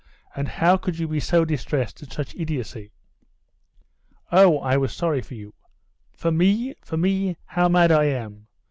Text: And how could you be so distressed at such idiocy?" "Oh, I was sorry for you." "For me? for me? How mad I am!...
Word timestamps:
And 0.35 0.47
how 0.47 0.77
could 0.77 0.97
you 0.97 1.07
be 1.07 1.19
so 1.19 1.45
distressed 1.45 2.01
at 2.01 2.11
such 2.11 2.33
idiocy?" 2.33 2.91
"Oh, 4.31 4.57
I 4.57 4.75
was 4.75 4.95
sorry 4.95 5.21
for 5.21 5.35
you." 5.35 5.53
"For 6.17 6.31
me? 6.31 6.73
for 6.83 6.97
me? 6.97 7.37
How 7.45 7.69
mad 7.69 7.91
I 7.91 8.05
am!... 8.05 8.47